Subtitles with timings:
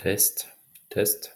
[0.00, 0.48] Test,
[0.88, 1.34] Test.